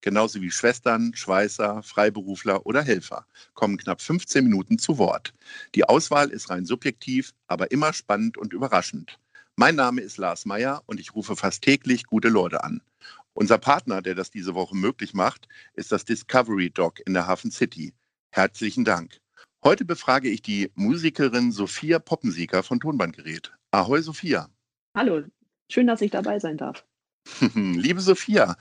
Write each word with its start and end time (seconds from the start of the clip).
genauso 0.00 0.40
wie 0.40 0.50
Schwestern, 0.50 1.14
Schweißer, 1.14 1.82
Freiberufler 1.82 2.66
oder 2.66 2.82
Helfer, 2.82 3.26
kommen 3.54 3.76
knapp 3.76 4.00
15 4.00 4.44
Minuten 4.44 4.78
zu 4.78 4.98
Wort. 4.98 5.34
Die 5.74 5.84
Auswahl 5.84 6.30
ist 6.30 6.50
rein 6.50 6.64
subjektiv, 6.64 7.32
aber 7.46 7.70
immer 7.70 7.92
spannend 7.92 8.38
und 8.38 8.52
überraschend. 8.52 9.18
Mein 9.56 9.74
Name 9.74 10.00
ist 10.00 10.18
Lars 10.18 10.46
Meyer 10.46 10.82
und 10.86 11.00
ich 11.00 11.14
rufe 11.14 11.34
fast 11.34 11.62
täglich 11.62 12.04
gute 12.04 12.28
Leute 12.28 12.62
an. 12.62 12.80
Unser 13.34 13.58
Partner, 13.58 14.02
der 14.02 14.14
das 14.14 14.30
diese 14.30 14.54
Woche 14.54 14.76
möglich 14.76 15.14
macht, 15.14 15.48
ist 15.74 15.92
das 15.92 16.04
Discovery 16.04 16.70
Dog 16.70 17.00
in 17.06 17.14
der 17.14 17.26
Hafen 17.26 17.50
City. 17.50 17.92
Herzlichen 18.30 18.84
Dank. 18.84 19.18
Heute 19.64 19.84
befrage 19.84 20.28
ich 20.28 20.42
die 20.42 20.70
Musikerin 20.74 21.50
Sophia 21.50 21.98
Poppensieger 21.98 22.62
von 22.62 22.78
Tonbandgerät. 22.78 23.52
Ahoi, 23.72 24.00
Sophia. 24.00 24.48
Hallo, 24.96 25.22
schön, 25.70 25.86
dass 25.86 26.00
ich 26.00 26.10
dabei 26.10 26.38
sein 26.38 26.56
darf. 26.56 26.84
Liebe 27.54 28.00
Sophia, 28.00 28.56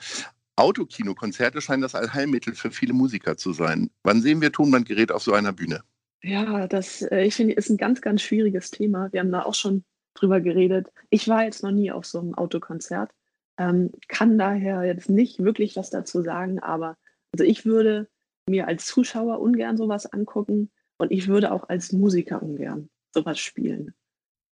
Autokinokonzerte 0.58 1.62
scheinen 1.62 1.84
das 1.84 1.96
Allheilmittel 1.96 2.56
für 2.56 2.72
viele 2.72 2.94
Musiker 2.94 3.38
zu 3.38 3.54
sein. 3.54 3.90
Wann 4.04 4.22
sehen 4.22 4.42
wir 4.42 4.52
Tonbandgerät 4.52 5.12
auf 5.12 5.22
so 5.22 5.34
einer 5.34 5.54
Bühne? 5.54 5.82
Ja, 6.24 6.68
das, 6.68 7.04
äh, 7.04 7.22
ich 7.22 7.36
finde, 7.36 7.54
ist 7.54 7.70
ein 7.70 7.78
ganz, 7.78 8.02
ganz 8.02 8.24
schwieriges 8.24 8.72
Thema. 8.72 9.12
Wir 9.12 9.20
haben 9.20 9.32
da 9.32 9.44
auch 9.44 9.54
schon 9.54 9.84
drüber 10.16 10.41
geredet. 10.41 10.91
Ich 11.12 11.27
war 11.27 11.44
jetzt 11.44 11.62
noch 11.62 11.72
nie 11.72 11.91
auf 11.91 12.05
so 12.05 12.20
einem 12.20 12.34
Autokonzert, 12.34 13.12
ähm, 13.60 13.91
kann 14.08 14.38
daher 14.38 14.84
jetzt 14.84 15.10
nicht 15.10 15.44
wirklich 15.44 15.76
was 15.76 15.91
dazu 15.91 16.24
sagen, 16.24 16.60
aber 16.60 16.98
also 17.32 17.44
ich 17.44 17.66
würde 17.66 18.08
mir 18.49 18.68
als 18.68 18.88
Zuschauer 18.88 19.40
ungern 19.40 19.77
sowas 19.77 20.12
angucken 20.12 20.71
und 20.98 21.12
ich 21.12 21.27
würde 21.27 21.52
auch 21.52 21.70
als 21.70 21.92
Musiker 21.92 22.42
ungern 22.42 22.90
sowas 23.14 23.40
spielen. 23.40 23.94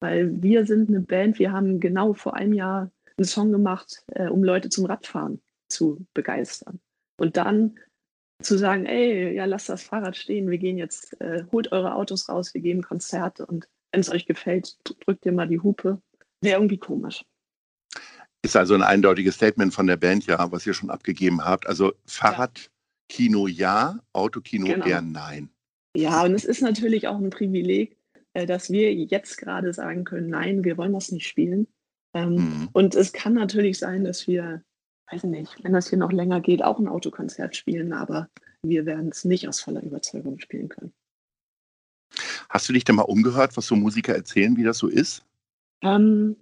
Weil 0.01 0.43
wir 0.43 0.67
sind 0.67 0.89
eine 0.89 1.01
Band, 1.01 1.39
wir 1.39 1.51
haben 1.51 1.79
genau 1.79 2.13
vor 2.13 2.35
einem 2.35 2.53
Jahr 2.53 2.91
einen 3.17 3.25
Song 3.25 3.51
gemacht, 3.51 4.03
äh, 4.11 4.27
um 4.27 4.43
Leute 4.43 4.69
zum 4.69 4.85
Radfahren 4.85 5.41
zu 5.69 6.05
begeistern. 6.13 6.79
Und 7.17 7.37
dann 7.37 7.79
zu 8.41 8.57
sagen, 8.57 8.85
ey, 8.85 9.33
ja, 9.33 9.45
lasst 9.45 9.69
das 9.69 9.83
Fahrrad 9.83 10.17
stehen, 10.17 10.49
wir 10.49 10.57
gehen 10.57 10.77
jetzt, 10.77 11.19
äh, 11.21 11.45
holt 11.51 11.71
eure 11.71 11.95
Autos 11.95 12.27
raus, 12.27 12.53
wir 12.53 12.61
geben 12.61 12.81
Konzerte 12.81 13.45
und 13.45 13.67
wenn 13.91 14.01
es 14.01 14.11
euch 14.11 14.25
gefällt, 14.25 14.75
drückt 15.05 15.25
ihr 15.25 15.31
mal 15.31 15.47
die 15.47 15.61
Hupe. 15.61 16.01
Wäre 16.41 16.59
irgendwie 16.59 16.77
komisch. 16.77 17.23
Ist 18.43 18.57
also 18.57 18.75
ein 18.75 18.83
eindeutiges 18.83 19.35
Statement 19.35 19.73
von 19.73 19.87
der 19.87 19.95
Band, 19.95 20.25
ja, 20.27 20.51
was 20.51 20.67
ihr 20.67 20.73
schon 20.73 20.89
abgegeben 20.89 21.43
habt. 21.43 21.65
Also 21.65 21.93
Fahrradkino 22.05 23.47
ja, 23.47 23.97
Autokino 24.11 24.67
genau. 24.67 24.85
eher 24.85 25.01
nein. 25.01 25.49
Ja, 25.95 26.23
und 26.23 26.33
es 26.33 26.43
ist 26.43 26.61
natürlich 26.61 27.07
auch 27.07 27.17
ein 27.17 27.29
Privileg, 27.29 27.97
äh, 28.33 28.45
dass 28.45 28.69
wir 28.69 28.93
jetzt 28.93 29.37
gerade 29.37 29.73
sagen 29.73 30.03
können, 30.03 30.29
nein, 30.29 30.65
wir 30.65 30.77
wollen 30.77 30.93
das 30.93 31.11
nicht 31.11 31.25
spielen. 31.25 31.67
Ähm, 32.13 32.33
mhm. 32.33 32.69
Und 32.73 32.95
es 32.95 33.13
kann 33.13 33.33
natürlich 33.33 33.79
sein, 33.79 34.03
dass 34.03 34.27
wir 34.27 34.61
weiß 35.11 35.23
nicht, 35.25 35.63
wenn 35.63 35.73
das 35.73 35.89
hier 35.89 35.97
noch 35.97 36.11
länger 36.11 36.41
geht, 36.41 36.63
auch 36.63 36.79
ein 36.79 36.87
Autokonzert 36.87 37.55
spielen, 37.55 37.93
aber 37.93 38.29
wir 38.63 38.85
werden 38.85 39.09
es 39.09 39.25
nicht 39.25 39.47
aus 39.47 39.61
voller 39.61 39.83
Überzeugung 39.83 40.39
spielen 40.39 40.69
können. 40.69 40.93
Hast 42.49 42.69
du 42.69 42.73
dich 42.73 42.83
denn 42.83 42.95
mal 42.95 43.03
umgehört, 43.03 43.57
was 43.57 43.67
so 43.67 43.75
Musiker 43.75 44.15
erzählen, 44.15 44.55
wie 44.57 44.63
das 44.63 44.77
so 44.77 44.87
ist? 44.87 45.25
Ähm, 45.81 46.37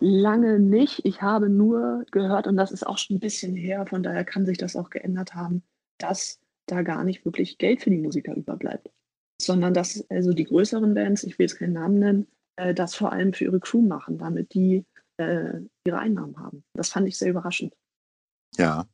lange 0.00 0.58
nicht. 0.58 1.04
Ich 1.04 1.22
habe 1.22 1.48
nur 1.48 2.04
gehört, 2.10 2.46
und 2.46 2.56
das 2.56 2.70
ist 2.70 2.86
auch 2.86 2.98
schon 2.98 3.16
ein 3.16 3.20
bisschen 3.20 3.54
her, 3.54 3.86
von 3.86 4.02
daher 4.02 4.24
kann 4.24 4.46
sich 4.46 4.58
das 4.58 4.76
auch 4.76 4.90
geändert 4.90 5.34
haben, 5.34 5.62
dass 5.98 6.40
da 6.66 6.82
gar 6.82 7.04
nicht 7.04 7.24
wirklich 7.24 7.58
Geld 7.58 7.82
für 7.82 7.90
die 7.90 7.98
Musiker 7.98 8.34
überbleibt. 8.34 8.90
Sondern 9.40 9.74
dass 9.74 10.08
also 10.10 10.32
die 10.32 10.44
größeren 10.44 10.94
Bands, 10.94 11.24
ich 11.24 11.38
will 11.38 11.44
jetzt 11.44 11.58
keinen 11.58 11.72
Namen 11.74 11.98
nennen, 11.98 12.26
äh, 12.56 12.74
das 12.74 12.94
vor 12.94 13.12
allem 13.12 13.32
für 13.32 13.44
ihre 13.44 13.60
Crew 13.60 13.82
machen, 13.82 14.18
damit 14.18 14.54
die 14.54 14.84
äh, 15.16 15.60
ihre 15.84 15.98
Einnahmen 15.98 16.38
haben. 16.38 16.64
Das 16.74 16.90
fand 16.90 17.08
ich 17.08 17.16
sehr 17.16 17.30
überraschend. 17.30 17.74
Ja. 18.56 18.86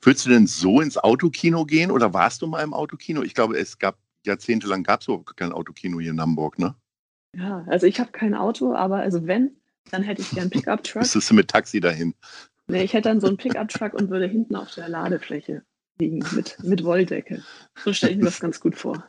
Würdest 0.00 0.26
du 0.26 0.30
denn 0.30 0.46
so 0.46 0.80
ins 0.80 0.96
Autokino 0.96 1.64
gehen 1.64 1.90
oder 1.90 2.14
warst 2.14 2.42
du 2.42 2.46
mal 2.46 2.62
im 2.62 2.72
Autokino? 2.72 3.22
Ich 3.22 3.34
glaube, 3.34 3.58
es 3.58 3.78
gab 3.78 3.98
jahrzehntelang 4.24 4.82
gab 4.82 5.00
es 5.00 5.08
überhaupt 5.08 5.36
kein 5.36 5.52
Autokino 5.52 6.00
hier 6.00 6.10
in 6.10 6.20
Hamburg, 6.20 6.58
ne? 6.58 6.74
Ja, 7.36 7.64
also 7.68 7.86
ich 7.86 8.00
habe 8.00 8.10
kein 8.10 8.34
Auto, 8.34 8.74
aber 8.74 8.96
also 8.96 9.26
wenn, 9.26 9.56
dann 9.90 10.02
hätte 10.02 10.22
ich 10.22 10.30
gern 10.30 10.50
Pickup-Truck. 10.50 11.02
Müsstest 11.02 11.30
du 11.30 11.34
mit 11.34 11.48
Taxi 11.48 11.80
dahin? 11.80 12.14
Nee, 12.66 12.82
ich 12.84 12.92
hätte 12.92 13.08
dann 13.08 13.20
so 13.20 13.28
einen 13.28 13.36
Pickup-Truck 13.36 13.94
und 13.94 14.10
würde 14.10 14.26
hinten 14.26 14.56
auf 14.56 14.74
der 14.74 14.88
Ladefläche 14.88 15.62
liegen 16.00 16.24
mit, 16.32 16.56
mit 16.62 16.82
Wolldecke. 16.82 17.42
So 17.84 17.92
stelle 17.92 18.12
ich 18.12 18.18
mir 18.18 18.24
das 18.24 18.40
ganz 18.40 18.58
gut 18.58 18.74
vor. 18.74 19.04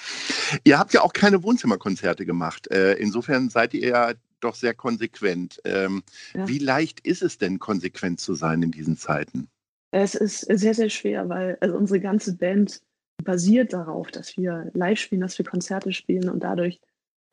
Ihr 0.64 0.78
habt 0.78 0.92
ja 0.92 1.02
auch 1.02 1.12
keine 1.12 1.42
Wohnzimmerkonzerte 1.42 2.26
gemacht. 2.26 2.70
Äh, 2.70 2.94
insofern 2.94 3.48
seid 3.48 3.72
ihr 3.74 3.88
ja 3.88 4.12
doch 4.44 4.54
sehr 4.54 4.74
konsequent. 4.74 5.60
Ähm, 5.64 6.02
ja. 6.34 6.46
Wie 6.48 6.58
leicht 6.58 7.00
ist 7.00 7.22
es 7.22 7.38
denn, 7.38 7.58
konsequent 7.58 8.20
zu 8.20 8.34
sein 8.34 8.62
in 8.62 8.70
diesen 8.70 8.96
Zeiten? 8.96 9.48
Es 9.90 10.14
ist 10.14 10.40
sehr, 10.40 10.74
sehr 10.74 10.90
schwer, 10.90 11.28
weil 11.28 11.56
also 11.60 11.76
unsere 11.76 12.00
ganze 12.00 12.36
Band 12.36 12.82
basiert 13.22 13.72
darauf, 13.72 14.10
dass 14.10 14.36
wir 14.36 14.70
live 14.74 14.98
spielen, 14.98 15.20
dass 15.20 15.38
wir 15.38 15.44
Konzerte 15.44 15.92
spielen 15.92 16.28
und 16.28 16.40
dadurch 16.42 16.80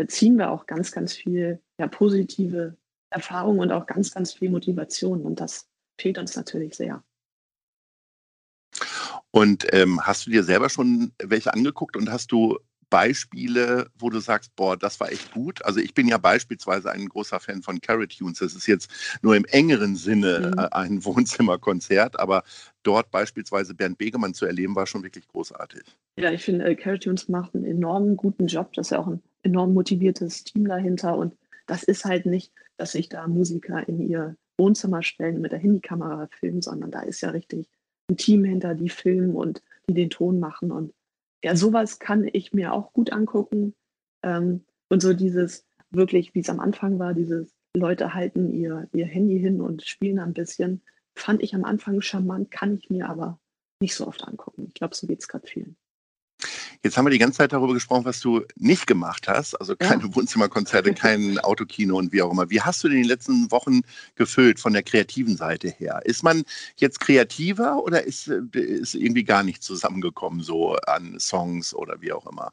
ziehen 0.07 0.37
wir 0.37 0.51
auch 0.51 0.65
ganz, 0.65 0.91
ganz 0.91 1.13
viel 1.13 1.59
ja, 1.79 1.87
positive 1.87 2.75
Erfahrung 3.09 3.59
und 3.59 3.71
auch 3.71 3.85
ganz, 3.85 4.13
ganz 4.13 4.33
viel 4.33 4.49
Motivation 4.49 5.23
und 5.23 5.39
das 5.39 5.67
fehlt 5.99 6.17
uns 6.17 6.35
natürlich 6.35 6.75
sehr. 6.75 7.03
Und 9.31 9.65
ähm, 9.73 10.05
hast 10.05 10.25
du 10.25 10.31
dir 10.31 10.43
selber 10.43 10.69
schon 10.69 11.13
welche 11.21 11.53
angeguckt 11.53 11.95
und 11.95 12.11
hast 12.11 12.31
du 12.31 12.59
Beispiele, 12.91 13.89
wo 13.97 14.09
du 14.09 14.19
sagst, 14.19 14.55
boah, 14.55 14.77
das 14.77 14.99
war 14.99 15.11
echt 15.11 15.31
gut? 15.31 15.63
Also 15.65 15.79
ich 15.79 15.95
bin 15.95 16.07
ja 16.07 16.17
beispielsweise 16.17 16.91
ein 16.91 17.07
großer 17.07 17.39
Fan 17.39 17.63
von 17.63 17.79
Carrot 17.79 18.15
Tunes. 18.15 18.39
Das 18.39 18.53
ist 18.53 18.67
jetzt 18.67 18.91
nur 19.23 19.35
im 19.35 19.45
engeren 19.45 19.95
Sinne 19.95 20.51
mhm. 20.53 20.59
Äh, 20.59 20.67
ein 20.71 21.03
Wohnzimmerkonzert, 21.05 22.19
aber 22.19 22.43
dort 22.83 23.09
beispielsweise 23.09 23.73
Bernd 23.73 23.97
Begemann 23.97 24.33
zu 24.33 24.45
erleben, 24.45 24.75
war 24.75 24.85
schon 24.85 25.03
wirklich 25.03 25.27
großartig. 25.29 25.83
Ja, 26.17 26.31
ich 26.31 26.43
finde, 26.43 26.65
äh, 26.65 26.75
Carrot 26.75 27.03
Tunes 27.03 27.29
macht 27.29 27.55
einen 27.55 27.65
enorm 27.65 28.17
guten 28.17 28.47
Job. 28.47 28.73
Das 28.73 28.87
ist 28.87 28.91
ja 28.91 28.99
auch 28.99 29.07
ein 29.07 29.23
enorm 29.43 29.73
motiviertes 29.73 30.43
Team 30.43 30.67
dahinter. 30.67 31.17
Und 31.17 31.35
das 31.67 31.83
ist 31.83 32.03
halt 32.03 32.25
nicht, 32.25 32.51
dass 32.75 32.91
sich 32.91 33.07
da 33.07 33.25
Musiker 33.27 33.87
in 33.87 34.01
ihr 34.01 34.35
Wohnzimmer 34.57 35.01
stellen 35.01 35.37
und 35.37 35.41
mit 35.41 35.53
der 35.53 35.59
Handykamera 35.59 36.27
filmen, 36.39 36.61
sondern 36.61 36.91
da 36.91 36.99
ist 37.01 37.21
ja 37.21 37.29
richtig 37.29 37.69
ein 38.09 38.17
Team 38.17 38.43
hinter, 38.43 38.75
die 38.75 38.89
filmen 38.89 39.33
und 39.33 39.63
die 39.87 39.93
den 39.93 40.09
Ton 40.09 40.41
machen. 40.41 40.71
Und 40.71 40.93
ja, 41.43 41.55
sowas 41.55 41.99
kann 41.99 42.29
ich 42.31 42.53
mir 42.53 42.73
auch 42.73 42.93
gut 42.93 43.11
angucken. 43.11 43.73
Ähm, 44.23 44.65
und 44.89 45.01
so 45.01 45.13
dieses 45.13 45.65
wirklich, 45.89 46.35
wie 46.35 46.39
es 46.39 46.49
am 46.49 46.59
Anfang 46.59 46.99
war, 46.99 47.13
dieses 47.13 47.53
Leute 47.75 48.13
halten 48.13 48.51
ihr, 48.51 48.87
ihr 48.93 49.05
Handy 49.05 49.39
hin 49.39 49.61
und 49.61 49.83
spielen 49.83 50.19
ein 50.19 50.33
bisschen, 50.33 50.81
fand 51.15 51.41
ich 51.41 51.55
am 51.55 51.63
Anfang 51.63 52.01
charmant, 52.01 52.51
kann 52.51 52.77
ich 52.77 52.89
mir 52.89 53.09
aber 53.09 53.39
nicht 53.81 53.95
so 53.95 54.07
oft 54.07 54.23
angucken. 54.27 54.65
Ich 54.67 54.73
glaube, 54.73 54.95
so 54.95 55.07
geht 55.07 55.19
es 55.19 55.27
gerade 55.27 55.47
vielen. 55.47 55.75
Jetzt 56.83 56.97
haben 56.97 57.05
wir 57.05 57.11
die 57.11 57.19
ganze 57.19 57.37
Zeit 57.37 57.53
darüber 57.53 57.73
gesprochen, 57.73 58.05
was 58.05 58.19
du 58.21 58.43
nicht 58.55 58.87
gemacht 58.87 59.27
hast. 59.27 59.53
Also 59.55 59.75
keine 59.75 60.03
ja. 60.03 60.15
Wohnzimmerkonzerte, 60.15 60.93
kein 60.95 61.37
Autokino 61.43 61.95
und 61.97 62.11
wie 62.11 62.23
auch 62.23 62.31
immer. 62.31 62.49
Wie 62.49 62.61
hast 62.61 62.83
du 62.83 62.87
denn 62.87 63.03
die 63.03 63.07
letzten 63.07 63.51
Wochen 63.51 63.81
gefüllt 64.15 64.59
von 64.59 64.73
der 64.73 64.81
kreativen 64.81 65.37
Seite 65.37 65.69
her? 65.69 66.01
Ist 66.05 66.23
man 66.23 66.43
jetzt 66.77 66.99
kreativer 66.99 67.83
oder 67.83 68.03
ist, 68.03 68.27
ist 68.27 68.95
irgendwie 68.95 69.23
gar 69.23 69.43
nicht 69.43 69.61
zusammengekommen 69.61 70.41
so 70.41 70.73
an 70.87 71.19
Songs 71.19 71.75
oder 71.75 72.01
wie 72.01 72.13
auch 72.13 72.25
immer? 72.25 72.51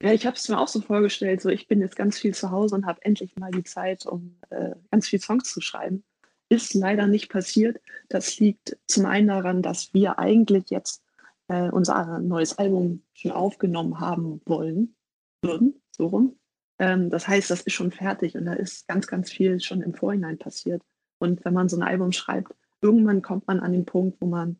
Ja, 0.00 0.12
ich 0.12 0.26
habe 0.26 0.36
es 0.36 0.48
mir 0.48 0.60
auch 0.60 0.68
so 0.68 0.80
vorgestellt, 0.80 1.40
so 1.40 1.48
ich 1.48 1.66
bin 1.66 1.80
jetzt 1.80 1.96
ganz 1.96 2.18
viel 2.18 2.34
zu 2.34 2.50
Hause 2.50 2.74
und 2.74 2.86
habe 2.86 3.02
endlich 3.02 3.34
mal 3.36 3.50
die 3.50 3.64
Zeit, 3.64 4.06
um 4.06 4.36
äh, 4.50 4.72
ganz 4.90 5.08
viel 5.08 5.20
Songs 5.20 5.52
zu 5.52 5.60
schreiben. 5.60 6.04
Ist 6.48 6.74
leider 6.74 7.08
nicht 7.08 7.30
passiert. 7.30 7.80
Das 8.08 8.38
liegt 8.38 8.76
zum 8.86 9.06
einen 9.06 9.26
daran, 9.26 9.62
dass 9.62 9.92
wir 9.94 10.20
eigentlich 10.20 10.70
jetzt 10.70 11.02
äh, 11.48 11.68
unser 11.70 12.18
neues 12.18 12.58
Album 12.58 13.02
schon 13.14 13.32
aufgenommen 13.32 14.00
haben 14.00 14.40
wollen, 14.46 14.94
würden, 15.42 15.80
so 15.90 16.06
rum. 16.06 16.38
Ähm, 16.78 17.10
das 17.10 17.26
heißt, 17.28 17.50
das 17.50 17.62
ist 17.62 17.72
schon 17.72 17.92
fertig 17.92 18.36
und 18.36 18.46
da 18.46 18.52
ist 18.52 18.86
ganz, 18.88 19.06
ganz 19.06 19.30
viel 19.30 19.60
schon 19.60 19.82
im 19.82 19.94
Vorhinein 19.94 20.38
passiert. 20.38 20.82
Und 21.18 21.44
wenn 21.44 21.54
man 21.54 21.68
so 21.68 21.76
ein 21.76 21.82
Album 21.82 22.12
schreibt, 22.12 22.54
irgendwann 22.82 23.22
kommt 23.22 23.46
man 23.46 23.60
an 23.60 23.72
den 23.72 23.86
Punkt, 23.86 24.20
wo 24.20 24.26
man 24.26 24.56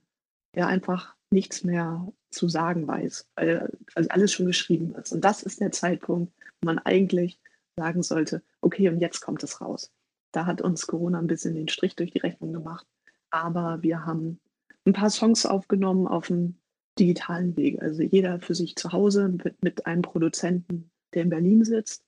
ja 0.55 0.67
einfach 0.67 1.15
nichts 1.31 1.65
mehr 1.65 2.11
zu 2.31 2.49
sagen 2.49 2.87
weiß, 2.87 3.29
weil, 3.35 3.71
weil 3.95 4.09
alles 4.09 4.33
schon 4.33 4.47
geschrieben 4.47 4.95
ist. 4.95 5.13
Und 5.13 5.25
das 5.25 5.43
ist 5.43 5.61
der 5.61 5.73
Zeitpunkt, 5.73 6.33
wo 6.61 6.67
man 6.67 6.79
eigentlich 6.79 7.39
sagen 7.77 8.03
sollte, 8.03 8.43
okay, 8.61 8.89
und 8.89 9.01
jetzt 9.01 9.21
kommt 9.21 9.43
es 9.43 9.61
raus. 9.61 9.93
Da 10.33 10.47
hat 10.47 10.63
uns 10.63 10.87
Corona 10.87 11.19
ein 11.19 11.27
bisschen 11.27 11.55
den 11.55 11.69
Strich 11.69 11.97
durch 11.97 12.11
die 12.11 12.19
Rechnung 12.19 12.53
gemacht. 12.53 12.87
Aber 13.31 13.83
wir 13.83 14.07
haben 14.07 14.41
ein 14.87 14.93
paar 14.93 15.11
Songs 15.11 15.45
aufgenommen 15.45 16.07
auf 16.07 16.29
dem 16.29 16.59
digitalen 16.99 17.57
Wege. 17.57 17.81
Also 17.83 18.03
jeder 18.03 18.41
für 18.41 18.55
sich 18.55 18.77
zu 18.77 18.93
Hause 18.93 19.29
mit, 19.29 19.63
mit 19.63 19.87
einem 19.87 20.03
Produzenten, 20.03 20.91
der 21.15 21.23
in 21.23 21.31
Berlin 21.31 21.65
sitzt, 21.65 22.05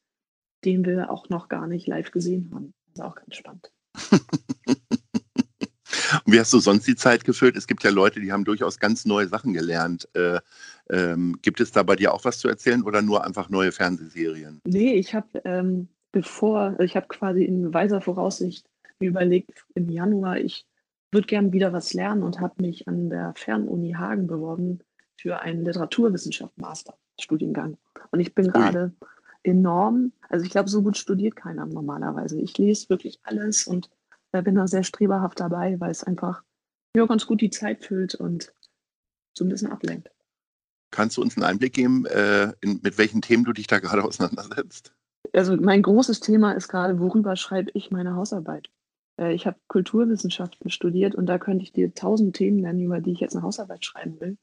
den 0.64 0.84
wir 0.84 1.10
auch 1.10 1.28
noch 1.28 1.48
gar 1.48 1.66
nicht 1.66 1.86
live 1.86 2.10
gesehen 2.10 2.50
haben. 2.52 2.74
Das 2.86 2.94
ist 2.94 3.00
auch 3.04 3.14
ganz 3.14 3.36
spannend. 3.36 3.72
Und 6.24 6.32
wie 6.32 6.40
hast 6.40 6.52
du 6.52 6.58
sonst 6.58 6.86
die 6.86 6.96
Zeit 6.96 7.24
gefüllt? 7.24 7.56
Es 7.56 7.66
gibt 7.66 7.84
ja 7.84 7.90
Leute, 7.90 8.20
die 8.20 8.32
haben 8.32 8.44
durchaus 8.44 8.78
ganz 8.78 9.04
neue 9.04 9.28
Sachen 9.28 9.52
gelernt. 9.52 10.08
Äh, 10.14 10.40
ähm, 10.90 11.38
gibt 11.42 11.60
es 11.60 11.70
da 11.72 11.82
bei 11.82 11.96
dir 11.96 12.14
auch 12.14 12.24
was 12.24 12.38
zu 12.38 12.48
erzählen 12.48 12.82
oder 12.82 13.02
nur 13.02 13.24
einfach 13.24 13.50
neue 13.50 13.72
Fernsehserien? 13.72 14.60
Nee, 14.64 14.94
ich 14.94 15.14
habe 15.14 15.28
ähm, 15.44 15.88
bevor, 16.12 16.78
ich 16.80 16.96
habe 16.96 17.08
quasi 17.08 17.44
in 17.44 17.72
weiser 17.74 18.00
Voraussicht 18.00 18.66
überlegt, 19.00 19.64
im 19.74 19.88
Januar, 19.88 20.38
ich 20.38 20.66
würde 21.10 21.26
gern 21.26 21.52
wieder 21.52 21.72
was 21.72 21.94
lernen 21.94 22.22
und 22.22 22.40
habe 22.40 22.62
mich 22.62 22.86
an 22.88 23.10
der 23.10 23.32
Fernuni 23.36 23.92
Hagen 23.92 24.26
beworben 24.26 24.80
für 25.16 25.40
einen 25.40 25.64
Literaturwissenschaft-Master-Studiengang. 25.64 27.76
Und 28.10 28.20
ich 28.20 28.34
bin 28.34 28.52
gerade 28.52 28.92
enorm, 29.42 30.12
also 30.28 30.44
ich 30.44 30.50
glaube, 30.50 30.68
so 30.68 30.82
gut 30.82 30.98
studiert 30.98 31.36
keiner 31.36 31.66
normalerweise. 31.66 32.40
Ich 32.40 32.58
lese 32.58 32.88
wirklich 32.88 33.20
alles 33.22 33.66
und 33.66 33.90
äh, 34.32 34.42
bin 34.42 34.56
da 34.56 34.66
sehr 34.66 34.82
streberhaft 34.82 35.40
dabei, 35.40 35.78
weil 35.80 35.90
es 35.90 36.04
einfach 36.04 36.42
ja, 36.96 37.06
ganz 37.06 37.26
gut 37.26 37.40
die 37.40 37.50
Zeit 37.50 37.84
füllt 37.84 38.14
und 38.14 38.52
so 39.36 39.44
ein 39.44 39.48
bisschen 39.48 39.70
ablenkt. 39.70 40.10
Kannst 40.90 41.16
du 41.16 41.22
uns 41.22 41.36
einen 41.36 41.44
Einblick 41.44 41.74
geben, 41.74 42.06
äh, 42.06 42.52
in, 42.60 42.80
mit 42.82 42.98
welchen 42.98 43.22
Themen 43.22 43.44
du 43.44 43.52
dich 43.52 43.66
da 43.66 43.78
gerade 43.78 44.04
auseinandersetzt? 44.04 44.92
Also 45.32 45.56
mein 45.56 45.82
großes 45.82 46.20
Thema 46.20 46.52
ist 46.52 46.68
gerade, 46.68 47.00
worüber 47.00 47.36
schreibe 47.36 47.70
ich 47.74 47.90
meine 47.90 48.14
Hausarbeit? 48.14 48.70
Äh, 49.18 49.34
ich 49.34 49.46
habe 49.46 49.58
Kulturwissenschaften 49.68 50.70
studiert 50.70 51.14
und 51.14 51.26
da 51.26 51.38
könnte 51.38 51.64
ich 51.64 51.72
dir 51.72 51.94
tausend 51.94 52.36
Themen 52.36 52.60
nennen, 52.60 52.80
über 52.80 53.00
die 53.00 53.12
ich 53.12 53.20
jetzt 53.20 53.34
eine 53.36 53.44
Hausarbeit 53.44 53.84
schreiben 53.84 54.20
will. 54.20 54.38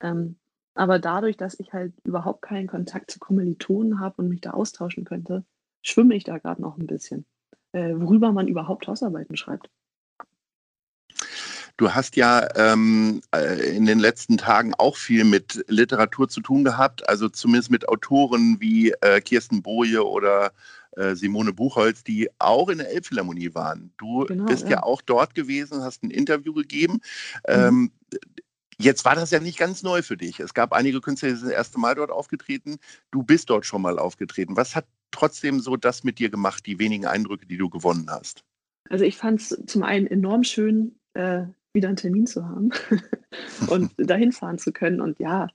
Ähm, 0.00 0.38
aber 0.74 0.98
dadurch, 0.98 1.36
dass 1.36 1.58
ich 1.58 1.72
halt 1.72 1.94
überhaupt 2.04 2.42
keinen 2.42 2.68
Kontakt 2.68 3.10
zu 3.10 3.18
Kommilitonen 3.18 4.00
habe 4.00 4.22
und 4.22 4.28
mich 4.28 4.40
da 4.40 4.52
austauschen 4.52 5.04
könnte, 5.04 5.44
schwimme 5.82 6.14
ich 6.14 6.24
da 6.24 6.38
gerade 6.38 6.62
noch 6.62 6.78
ein 6.78 6.86
bisschen, 6.86 7.26
äh, 7.72 7.94
worüber 7.96 8.32
man 8.32 8.48
überhaupt 8.48 8.86
Hausarbeiten 8.86 9.36
schreibt. 9.36 9.68
Du 11.80 11.94
hast 11.94 12.14
ja 12.16 12.46
ähm, 12.56 13.22
äh, 13.34 13.74
in 13.74 13.86
den 13.86 13.98
letzten 13.98 14.36
Tagen 14.36 14.74
auch 14.76 14.96
viel 14.96 15.24
mit 15.24 15.64
Literatur 15.66 16.28
zu 16.28 16.42
tun 16.42 16.62
gehabt, 16.62 17.08
also 17.08 17.30
zumindest 17.30 17.70
mit 17.70 17.88
Autoren 17.88 18.58
wie 18.60 18.90
äh, 19.00 19.22
Kirsten 19.22 19.62
Boje 19.62 20.06
oder 20.06 20.52
äh, 20.90 21.14
Simone 21.14 21.54
Buchholz, 21.54 22.04
die 22.04 22.28
auch 22.38 22.68
in 22.68 22.76
der 22.76 22.90
Elbphilharmonie 22.90 23.54
waren. 23.54 23.94
Du 23.96 24.26
genau, 24.26 24.44
bist 24.44 24.64
ja. 24.64 24.72
ja. 24.72 24.82
auch 24.82 25.00
dort 25.00 25.34
gewesen, 25.34 25.82
hast 25.82 26.02
ein 26.02 26.10
Interview 26.10 26.52
gegeben. 26.52 27.00
Mhm. 27.48 27.54
Ähm, 27.54 27.90
Jetzt 28.76 29.04
war 29.06 29.14
das 29.14 29.30
ja 29.30 29.40
nicht 29.40 29.58
ganz 29.58 29.82
neu 29.82 30.02
für 30.02 30.16
dich. 30.18 30.40
Es 30.40 30.54
gab 30.54 30.72
einige 30.72 31.00
Künstler, 31.00 31.30
die 31.30 31.34
sind 31.36 31.48
das 31.48 31.56
erste 31.56 31.78
Mal 31.78 31.94
dort 31.94 32.10
aufgetreten. 32.10 32.76
Du 33.10 33.22
bist 33.22 33.48
dort 33.48 33.64
schon 33.64 33.82
mal 33.82 33.98
aufgetreten. 33.98 34.56
Was 34.56 34.74
hat 34.74 34.86
trotzdem 35.10 35.60
so 35.60 35.76
das 35.76 36.02
mit 36.02 36.18
dir 36.18 36.30
gemacht, 36.30 36.64
die 36.64 36.78
wenigen 36.78 37.06
Eindrücke, 37.06 37.46
die 37.46 37.58
du 37.58 37.70
gewonnen 37.70 38.10
hast? 38.10 38.42
Also 38.88 39.04
ich 39.04 39.18
fand 39.18 39.40
es 39.40 39.62
zum 39.66 39.82
einen 39.82 40.06
enorm 40.06 40.44
schön, 40.44 40.98
äh, 41.12 41.42
wieder 41.72 41.88
einen 41.88 41.96
Termin 41.96 42.26
zu 42.26 42.46
haben 42.46 42.70
und 43.68 43.92
dahin 43.96 44.32
fahren 44.32 44.58
zu 44.58 44.72
können. 44.72 45.00
Und 45.00 45.18
ja, 45.18 45.48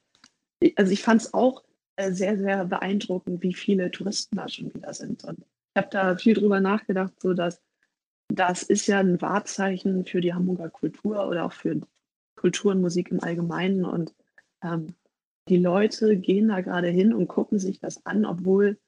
also 0.75 0.91
ich 0.91 1.03
fand 1.03 1.21
es 1.21 1.33
auch 1.33 1.63
äh, 1.97 2.12
sehr, 2.12 2.38
sehr 2.38 2.65
beeindruckend, 2.65 3.41
wie 3.44 3.53
viele 3.53 3.91
Touristen 3.91 4.38
da 4.38 4.47
schon 4.47 4.73
wieder 4.73 4.94
sind. 4.94 5.23
Und 5.23 5.39
ich 5.39 5.77
habe 5.77 5.89
da 5.89 6.15
viel 6.15 6.33
drüber 6.33 6.59
nachgedacht, 6.59 7.13
so 7.21 7.33
dass 7.33 7.62
das 8.27 8.63
ist 8.63 8.88
ja 8.88 9.00
ein 9.00 9.21
Wahrzeichen 9.21 10.06
für 10.06 10.19
die 10.19 10.33
Hamburger 10.33 10.69
Kultur 10.69 11.27
oder 11.27 11.45
auch 11.45 11.53
für 11.53 11.79
Kultur 12.35 12.71
und 12.71 12.81
Musik 12.81 13.12
im 13.12 13.23
Allgemeinen. 13.23 13.85
Und 13.85 14.15
ähm, 14.63 14.95
die 15.47 15.57
Leute 15.57 16.17
gehen 16.17 16.47
da 16.47 16.62
gerade 16.62 16.88
hin 16.88 17.13
und 17.13 17.27
gucken 17.27 17.59
sich 17.59 17.79
das 17.79 18.03
an, 18.06 18.25
obwohl 18.25 18.79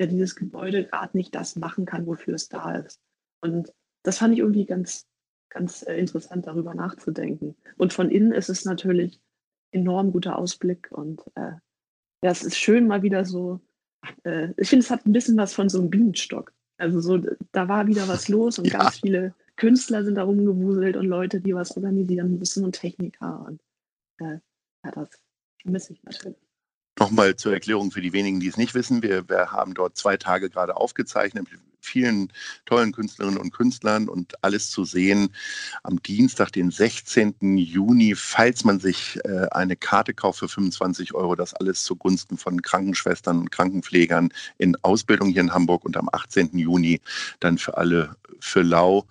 ja 0.00 0.06
dieses 0.06 0.36
Gebäude 0.36 0.84
gerade 0.84 1.16
nicht 1.16 1.34
das 1.34 1.56
machen 1.56 1.84
kann, 1.84 2.06
wofür 2.06 2.34
es 2.34 2.48
da 2.48 2.76
ist. 2.76 3.00
Und 3.42 3.72
das 4.04 4.18
fand 4.18 4.34
ich 4.34 4.40
irgendwie 4.40 4.66
ganz, 4.66 5.06
ganz 5.48 5.82
äh, 5.82 5.94
interessant, 5.94 6.46
darüber 6.46 6.74
nachzudenken. 6.74 7.56
Und 7.76 7.92
von 7.92 8.10
innen 8.10 8.32
ist 8.32 8.48
es 8.48 8.64
natürlich 8.64 9.20
enorm 9.70 10.12
guter 10.12 10.38
Ausblick 10.38 10.88
und 10.90 11.22
äh, 11.34 11.52
ja, 12.22 12.30
es 12.30 12.42
ist 12.42 12.56
schön 12.56 12.86
mal 12.86 13.02
wieder 13.02 13.24
so. 13.24 13.60
Äh, 14.24 14.48
ich 14.56 14.68
finde, 14.68 14.84
es 14.84 14.90
hat 14.90 15.06
ein 15.06 15.12
bisschen 15.12 15.36
was 15.36 15.54
von 15.54 15.68
so 15.68 15.78
einem 15.78 15.90
Bienenstock. 15.90 16.52
Also 16.78 17.00
so, 17.00 17.18
da 17.52 17.68
war 17.68 17.86
wieder 17.86 18.08
was 18.08 18.28
los 18.28 18.58
und 18.58 18.66
ja. 18.66 18.78
ganz 18.78 19.00
viele 19.00 19.34
Künstler 19.56 20.04
sind 20.04 20.16
da 20.16 20.22
rumgewuselt 20.22 20.96
und 20.96 21.06
Leute, 21.06 21.40
die 21.40 21.54
was 21.54 21.76
organisieren 21.76 22.38
müssen 22.38 22.64
und 22.64 22.72
Techniker. 22.72 23.44
Und 23.46 23.60
äh, 24.18 24.38
ja, 24.84 24.90
das 24.92 25.10
vermisse 25.62 25.94
ich 25.94 26.02
natürlich. 26.04 26.45
Nochmal 26.98 27.36
zur 27.36 27.52
Erklärung 27.52 27.90
für 27.90 28.00
die 28.00 28.14
wenigen, 28.14 28.40
die 28.40 28.48
es 28.48 28.56
nicht 28.56 28.74
wissen. 28.74 29.02
Wir, 29.02 29.28
wir 29.28 29.52
haben 29.52 29.74
dort 29.74 29.96
zwei 29.96 30.16
Tage 30.16 30.48
gerade 30.48 30.76
aufgezeichnet 30.76 31.50
mit 31.50 31.60
vielen 31.86 32.32
tollen 32.64 32.92
Künstlerinnen 32.92 33.38
und 33.38 33.52
Künstlern 33.52 34.08
und 34.08 34.42
alles 34.42 34.70
zu 34.70 34.84
sehen 34.84 35.28
am 35.82 36.02
Dienstag, 36.02 36.50
den 36.50 36.70
16. 36.70 37.56
Juni, 37.58 38.14
falls 38.16 38.64
man 38.64 38.80
sich 38.80 39.18
äh, 39.24 39.46
eine 39.52 39.76
Karte 39.76 40.12
kauft 40.12 40.40
für 40.40 40.48
25 40.48 41.14
Euro. 41.14 41.36
Das 41.36 41.54
alles 41.54 41.84
zugunsten 41.84 42.38
von 42.38 42.60
Krankenschwestern 42.60 43.38
und 43.38 43.52
Krankenpflegern 43.52 44.30
in 44.58 44.76
Ausbildung 44.82 45.28
hier 45.28 45.42
in 45.42 45.54
Hamburg 45.54 45.84
und 45.84 45.96
am 45.96 46.08
18. 46.10 46.58
Juni 46.58 47.00
dann 47.40 47.58
für 47.58 47.76
alle 47.76 48.16
für 48.40 48.62
Lau 48.62 49.06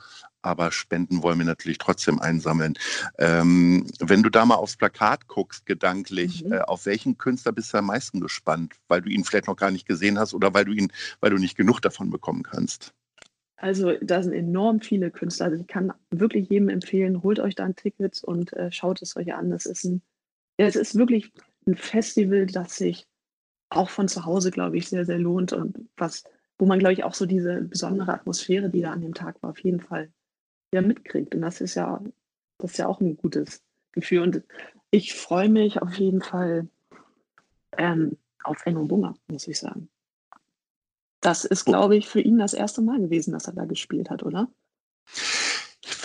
aber 0.46 0.72
Spenden 0.72 1.24
wollen 1.24 1.40
wir 1.40 1.46
natürlich 1.46 1.78
trotzdem 1.78 2.20
einsammeln. 2.20 2.76
Ähm, 3.18 3.88
wenn 4.00 4.24
du 4.24 4.30
da 4.30 4.46
mal 4.46 4.56
aufs 4.56 4.78
Plakat 4.78 5.28
guckst, 5.28 5.66
gedanklich, 5.66 6.46
mhm. 6.46 6.54
äh, 6.54 6.60
auf 6.60 6.86
welchen 6.86 7.18
Künstler 7.18 7.52
bist 7.52 7.74
du 7.74 7.78
am 7.80 7.88
meisten 7.88 8.22
gespannt? 8.22 8.76
Weil 8.88 9.02
du 9.02 9.10
ihn 9.10 9.24
vielleicht 9.24 9.48
noch 9.48 9.56
gar 9.56 9.72
nicht 9.72 9.88
gesehen 9.88 10.20
hast 10.20 10.34
oder 10.34 10.54
weil 10.54 10.66
du 10.66 10.72
ihn, 10.72 10.92
weil 11.20 11.32
du 11.32 11.38
nicht 11.38 11.58
genug 11.58 11.80
davon 11.82 12.10
bekommen 12.10 12.44
kannst? 12.44 12.94
Also 13.58 13.94
da 14.02 14.22
sind 14.22 14.34
enorm 14.34 14.82
viele 14.82 15.12
Künstler. 15.12 15.48
Also 15.48 15.62
ich 15.62 15.68
kann 15.68 15.94
wirklich 16.12 16.50
jedem 16.50 16.70
empfehlen, 16.70 17.24
holt 17.24 17.40
euch 17.40 17.56
da 17.56 17.66
ein 17.66 17.76
Ticket 17.76 18.24
und 18.24 18.54
äh, 18.54 18.72
schaut 18.72 19.02
es 19.02 19.16
euch 19.16 19.34
an. 19.34 19.52
Es 19.52 19.66
ist 19.66 19.86
ein, 19.86 20.02
es 20.58 20.76
ist 20.76 20.96
wirklich 20.96 21.32
ein 21.66 21.76
Festival, 21.76 22.46
das 22.46 22.76
sich 22.76 23.08
auch 23.70 23.90
von 23.90 24.08
zu 24.08 24.26
Hause, 24.26 24.52
glaube 24.52 24.78
ich, 24.78 24.90
sehr, 24.90 25.06
sehr 25.06 25.18
lohnt 25.18 25.54
und 25.54 25.90
was, 25.98 26.24
wo 26.60 26.66
man, 26.66 26.80
glaube 26.80 26.94
ich, 26.94 27.04
auch 27.04 27.14
so 27.14 27.26
diese 27.26 27.62
besondere 27.62 28.14
Atmosphäre, 28.14 28.70
die 28.70 28.82
da 28.82 28.92
an 28.92 29.02
dem 29.02 29.14
Tag 29.14 29.42
war, 29.42 29.50
auf 29.50 29.60
jeden 29.60 29.80
Fall 29.80 30.12
ja 30.74 30.82
mitkriegt. 30.82 31.36
Und 31.36 31.42
das 31.42 31.62
ist 31.62 31.76
ja, 31.76 32.02
das 32.58 32.72
ist 32.72 32.78
ja 32.78 32.88
auch 32.88 33.00
ein 33.00 33.18
gutes 33.18 33.64
Gefühl. 33.92 34.22
Und 34.22 34.44
ich 34.92 35.14
freue 35.14 35.50
mich 35.50 35.82
auf 35.82 35.94
jeden 35.96 36.22
Fall 36.22 36.68
ähm, 37.78 38.18
auf 38.44 38.66
Enno 38.66 38.86
Bunger, 38.86 39.16
muss 39.28 39.48
ich 39.48 39.60
sagen. 39.60 39.90
Das 41.22 41.44
ist, 41.44 41.66
glaube 41.66 41.96
ich, 41.96 42.08
für 42.08 42.22
ihn 42.22 42.38
das 42.38 42.54
erste 42.54 42.82
Mal 42.82 43.00
gewesen, 43.00 43.32
dass 43.32 43.48
er 43.48 43.54
da 43.54 43.66
gespielt 43.66 44.10
hat, 44.10 44.24
oder? 44.24 44.48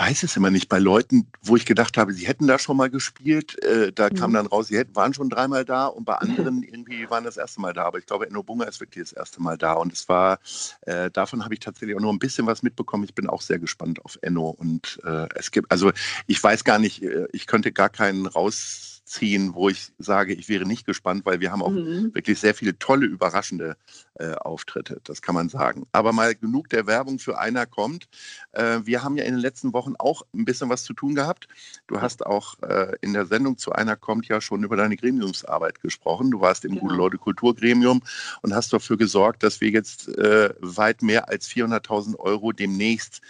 Ich 0.00 0.06
weiß 0.06 0.22
es 0.22 0.36
immer 0.36 0.50
nicht, 0.50 0.70
bei 0.70 0.78
Leuten, 0.78 1.26
wo 1.42 1.56
ich 1.56 1.66
gedacht 1.66 1.98
habe, 1.98 2.14
sie 2.14 2.26
hätten 2.26 2.46
da 2.46 2.58
schon 2.58 2.78
mal 2.78 2.88
gespielt, 2.88 3.62
äh, 3.62 3.92
da 3.92 4.08
mhm. 4.08 4.14
kam 4.14 4.32
dann 4.32 4.46
raus, 4.46 4.68
sie 4.68 4.78
hätten, 4.78 4.96
waren 4.96 5.12
schon 5.12 5.28
dreimal 5.28 5.66
da 5.66 5.86
und 5.88 6.06
bei 6.06 6.14
anderen 6.14 6.62
irgendwie 6.62 7.08
waren 7.10 7.24
das 7.24 7.36
erste 7.36 7.60
Mal 7.60 7.74
da. 7.74 7.84
Aber 7.84 7.98
ich 7.98 8.06
glaube, 8.06 8.26
Enno 8.26 8.42
Bunga 8.42 8.64
ist 8.64 8.80
wirklich 8.80 9.04
das 9.04 9.12
erste 9.12 9.42
Mal 9.42 9.58
da. 9.58 9.74
Und 9.74 9.92
es 9.92 10.08
war, 10.08 10.38
äh, 10.82 11.10
davon 11.10 11.44
habe 11.44 11.52
ich 11.52 11.60
tatsächlich 11.60 11.94
auch 11.96 12.00
nur 12.00 12.12
ein 12.12 12.18
bisschen 12.18 12.46
was 12.46 12.62
mitbekommen. 12.62 13.04
Ich 13.04 13.14
bin 13.14 13.28
auch 13.28 13.42
sehr 13.42 13.58
gespannt 13.58 14.02
auf 14.02 14.18
Enno. 14.22 14.48
Und 14.48 15.00
äh, 15.04 15.28
es 15.34 15.50
gibt, 15.50 15.70
also 15.70 15.92
ich 16.26 16.42
weiß 16.42 16.64
gar 16.64 16.78
nicht, 16.78 17.02
äh, 17.02 17.26
ich 17.32 17.46
könnte 17.46 17.70
gar 17.70 17.90
keinen 17.90 18.26
raus 18.26 18.99
ziehen, 19.10 19.54
wo 19.54 19.68
ich 19.68 19.92
sage, 19.98 20.32
ich 20.34 20.48
wäre 20.48 20.64
nicht 20.64 20.86
gespannt, 20.86 21.26
weil 21.26 21.40
wir 21.40 21.50
haben 21.50 21.62
auch 21.62 21.70
mhm. 21.70 22.14
wirklich 22.14 22.38
sehr 22.38 22.54
viele 22.54 22.78
tolle, 22.78 23.06
überraschende 23.06 23.76
äh, 24.14 24.34
Auftritte, 24.34 25.00
das 25.02 25.20
kann 25.20 25.34
man 25.34 25.48
sagen. 25.48 25.86
Aber 25.90 26.12
mal 26.12 26.34
genug 26.36 26.68
der 26.68 26.86
Werbung 26.86 27.18
für 27.18 27.38
einer 27.38 27.66
kommt. 27.66 28.08
Äh, 28.52 28.80
wir 28.84 29.02
haben 29.02 29.16
ja 29.16 29.24
in 29.24 29.34
den 29.34 29.40
letzten 29.40 29.72
Wochen 29.72 29.94
auch 29.98 30.22
ein 30.32 30.44
bisschen 30.44 30.68
was 30.68 30.84
zu 30.84 30.92
tun 30.92 31.16
gehabt. 31.16 31.48
Du 31.88 32.00
hast 32.00 32.24
auch 32.24 32.62
äh, 32.62 32.94
in 33.00 33.12
der 33.12 33.26
Sendung 33.26 33.58
zu 33.58 33.72
einer 33.72 33.96
kommt 33.96 34.28
ja 34.28 34.40
schon 34.40 34.62
über 34.62 34.76
deine 34.76 34.96
Gremiumsarbeit 34.96 35.80
gesprochen. 35.80 36.30
Du 36.30 36.40
warst 36.40 36.64
im 36.64 36.72
genau. 36.72 36.82
Gute 36.82 36.94
Leute 36.94 37.18
Kulturgremium 37.18 38.02
und 38.42 38.54
hast 38.54 38.72
dafür 38.72 38.96
gesorgt, 38.96 39.42
dass 39.42 39.60
wir 39.60 39.70
jetzt 39.70 40.08
äh, 40.08 40.54
weit 40.60 41.02
mehr 41.02 41.28
als 41.28 41.48
400.000 41.48 42.16
Euro 42.16 42.52
demnächst 42.52 43.20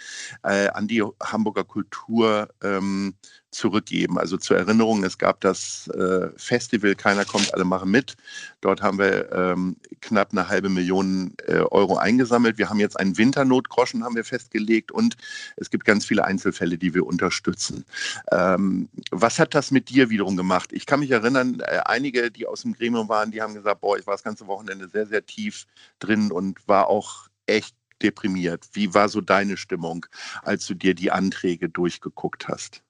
äh, 0.43 0.67
an 0.67 0.87
die 0.87 1.03
Hamburger 1.23 1.63
Kultur 1.63 2.49
ähm, 2.61 3.15
zurückgeben. 3.51 4.17
Also 4.17 4.37
zur 4.37 4.57
Erinnerung, 4.57 5.03
es 5.03 5.17
gab 5.17 5.41
das 5.41 5.87
äh, 5.89 6.29
Festival 6.37 6.95
Keiner 6.95 7.25
kommt, 7.25 7.53
alle 7.53 7.65
machen 7.65 7.91
mit. 7.91 8.15
Dort 8.61 8.81
haben 8.81 8.97
wir 8.97 9.31
ähm, 9.31 9.75
knapp 9.99 10.31
eine 10.31 10.47
halbe 10.47 10.69
Million 10.69 11.33
äh, 11.45 11.57
Euro 11.57 11.97
eingesammelt. 11.97 12.57
Wir 12.57 12.69
haben 12.69 12.79
jetzt 12.79 12.99
einen 12.99 13.17
Winternotgroschen 13.17 14.03
haben 14.03 14.15
wir 14.15 14.23
festgelegt 14.23 14.91
und 14.91 15.17
es 15.57 15.69
gibt 15.69 15.85
ganz 15.85 16.05
viele 16.05 16.23
Einzelfälle, 16.23 16.77
die 16.77 16.93
wir 16.93 17.05
unterstützen. 17.05 17.85
Ähm, 18.31 18.89
was 19.11 19.37
hat 19.37 19.53
das 19.53 19.71
mit 19.71 19.89
dir 19.89 20.09
wiederum 20.09 20.37
gemacht? 20.37 20.71
Ich 20.71 20.85
kann 20.85 21.01
mich 21.01 21.11
erinnern, 21.11 21.59
äh, 21.59 21.81
einige, 21.85 22.31
die 22.31 22.47
aus 22.47 22.61
dem 22.61 22.73
Gremium 22.73 23.09
waren, 23.09 23.31
die 23.31 23.41
haben 23.41 23.53
gesagt, 23.53 23.81
boah, 23.81 23.97
ich 23.97 24.07
war 24.07 24.13
das 24.13 24.23
ganze 24.23 24.47
Wochenende 24.47 24.87
sehr, 24.87 25.05
sehr 25.05 25.25
tief 25.25 25.65
drin 25.99 26.31
und 26.31 26.67
war 26.67 26.87
auch 26.87 27.27
echt 27.45 27.75
deprimiert. 28.01 28.67
Wie 28.73 28.93
war 28.93 29.09
so 29.09 29.21
deine 29.21 29.57
Stimmung, 29.57 30.05
als 30.41 30.65
du 30.65 30.73
dir 30.73 30.95
die 30.95 31.11
Anträge 31.11 31.69
durchgeguckt 31.69 32.47
hast? 32.47 32.81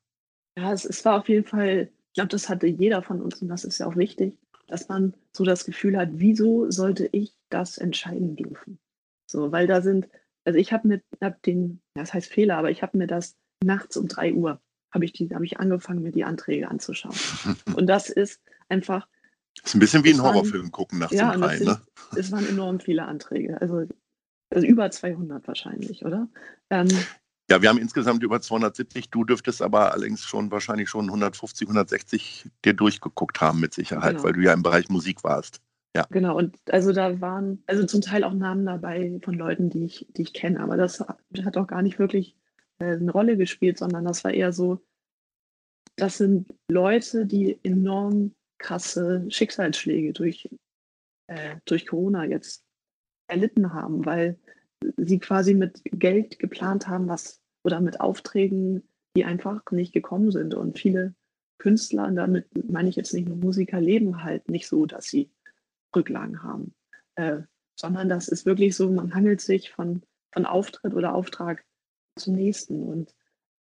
Ja, 0.57 0.73
es, 0.73 0.85
es 0.85 1.03
war 1.05 1.19
auf 1.19 1.29
jeden 1.29 1.45
Fall 1.45 1.89
ich 2.11 2.15
glaube, 2.15 2.27
das 2.27 2.49
hatte 2.49 2.67
jeder 2.67 3.01
von 3.01 3.21
uns 3.21 3.41
und 3.41 3.47
das 3.47 3.63
ist 3.63 3.77
ja 3.77 3.87
auch 3.87 3.95
wichtig, 3.95 4.37
dass 4.67 4.89
man 4.89 5.13
so 5.31 5.45
das 5.45 5.63
Gefühl 5.63 5.97
hat, 5.97 6.09
wieso 6.11 6.69
sollte 6.69 7.07
ich 7.13 7.33
das 7.49 7.77
entscheiden 7.77 8.35
dürfen? 8.35 8.79
So, 9.27 9.53
weil 9.53 9.65
da 9.65 9.81
sind, 9.81 10.09
also 10.43 10.59
ich 10.59 10.73
habe 10.73 10.89
mir 10.89 11.01
hab 11.21 11.41
den, 11.43 11.81
das 11.93 12.13
heißt 12.13 12.29
Fehler, 12.29 12.57
aber 12.57 12.69
ich 12.69 12.81
habe 12.81 12.97
mir 12.97 13.07
das 13.07 13.37
nachts 13.63 13.95
um 13.95 14.09
drei 14.09 14.33
Uhr 14.33 14.59
habe 14.93 15.05
ich 15.05 15.13
die, 15.13 15.33
habe 15.33 15.45
ich 15.45 15.57
angefangen, 15.57 16.03
mir 16.03 16.11
die 16.11 16.25
Anträge 16.25 16.69
anzuschauen. 16.69 17.15
Und 17.75 17.87
das 17.87 18.09
ist 18.09 18.41
einfach. 18.67 19.07
Das 19.55 19.67
ist 19.67 19.75
ein 19.75 19.79
bisschen 19.79 20.03
wie 20.03 20.11
ein 20.13 20.21
Horrorfilm 20.21 20.63
waren, 20.63 20.71
gucken 20.73 20.99
nachts 20.99 21.15
ja, 21.15 21.33
um 21.33 21.39
drei, 21.39 21.57
sind, 21.57 21.67
ne? 21.67 21.81
Es 22.17 22.29
waren 22.33 22.45
enorm 22.45 22.81
viele 22.81 23.05
Anträge, 23.05 23.61
also, 23.61 23.85
also 24.49 24.67
über 24.67 24.91
200 24.91 25.47
wahrscheinlich, 25.47 26.03
oder? 26.03 26.27
Ähm, 26.69 26.89
ja, 27.51 27.61
wir 27.61 27.67
haben 27.67 27.77
insgesamt 27.77 28.23
über 28.23 28.39
270. 28.39 29.09
Du 29.09 29.25
dürftest 29.25 29.61
aber 29.61 29.91
allerdings 29.91 30.23
schon 30.23 30.51
wahrscheinlich 30.51 30.89
schon 30.89 31.07
150, 31.07 31.67
160 31.67 32.49
dir 32.63 32.73
durchgeguckt 32.73 33.41
haben 33.41 33.59
mit 33.59 33.73
Sicherheit, 33.73 34.11
genau. 34.11 34.23
weil 34.23 34.33
du 34.33 34.39
ja 34.39 34.53
im 34.53 34.63
Bereich 34.63 34.87
Musik 34.87 35.25
warst. 35.25 35.59
Ja. 35.93 36.05
Genau, 36.09 36.37
und 36.37 36.55
also 36.69 36.93
da 36.93 37.19
waren, 37.19 37.61
also 37.67 37.85
zum 37.85 37.99
Teil 37.99 38.23
auch 38.23 38.33
Namen 38.33 38.65
dabei 38.65 39.19
von 39.21 39.33
Leuten, 39.33 39.69
die 39.69 39.83
ich, 39.83 40.07
die 40.11 40.21
ich 40.21 40.33
kenne, 40.33 40.61
aber 40.61 40.77
das 40.77 41.01
hat 41.01 41.57
auch 41.57 41.67
gar 41.67 41.81
nicht 41.81 41.99
wirklich 41.99 42.37
äh, 42.79 42.93
eine 42.93 43.11
Rolle 43.11 43.35
gespielt, 43.35 43.77
sondern 43.77 44.05
das 44.05 44.23
war 44.23 44.31
eher 44.31 44.53
so, 44.53 44.81
das 45.97 46.19
sind 46.19 46.55
Leute, 46.69 47.25
die 47.25 47.59
enorm 47.63 48.33
krasse 48.59 49.25
Schicksalsschläge 49.27 50.13
durch, 50.13 50.49
äh, 51.27 51.57
durch 51.65 51.85
Corona 51.85 52.23
jetzt 52.23 52.63
erlitten 53.27 53.73
haben, 53.73 54.05
weil 54.05 54.39
sie 54.95 55.19
quasi 55.19 55.53
mit 55.53 55.81
Geld 55.83 56.39
geplant 56.39 56.87
haben, 56.87 57.09
was 57.09 57.40
oder 57.63 57.81
mit 57.81 58.01
Aufträgen, 58.01 58.83
die 59.15 59.25
einfach 59.25 59.61
nicht 59.71 59.93
gekommen 59.93 60.31
sind. 60.31 60.53
Und 60.53 60.79
viele 60.79 61.13
Künstler, 61.57 62.07
und 62.07 62.15
damit 62.15 62.47
meine 62.69 62.89
ich 62.89 62.95
jetzt 62.95 63.13
nicht 63.13 63.27
nur 63.27 63.37
Musiker, 63.37 63.79
leben 63.79 64.23
halt 64.23 64.49
nicht 64.49 64.67
so, 64.67 64.85
dass 64.85 65.05
sie 65.05 65.29
Rücklagen 65.95 66.43
haben, 66.43 66.73
äh, 67.15 67.41
sondern 67.75 68.09
das 68.09 68.27
ist 68.27 68.45
wirklich 68.45 68.75
so, 68.75 68.89
man 68.89 69.13
hangelt 69.13 69.41
sich 69.41 69.71
von, 69.71 70.01
von 70.31 70.45
Auftritt 70.45 70.93
oder 70.93 71.13
Auftrag 71.13 71.63
zum 72.17 72.35
nächsten. 72.35 72.83
Und 72.83 73.13